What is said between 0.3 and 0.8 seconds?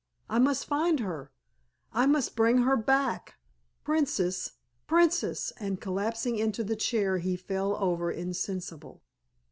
I must